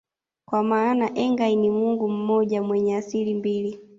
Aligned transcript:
kwa 0.49 0.63
maana 0.63 1.13
Engai 1.15 1.55
ni 1.55 1.69
mungu 1.69 2.09
mmoja 2.09 2.63
mwenye 2.63 2.95
asili 2.97 3.33
mbili 3.33 3.79